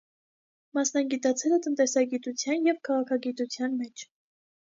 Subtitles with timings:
[0.77, 4.07] Մասնագիտացել է տնտեսագիտության և քաղաքագիտության մեջ։